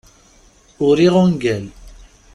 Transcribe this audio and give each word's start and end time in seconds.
Uriɣ 0.85 1.13
ungal. 1.23 1.65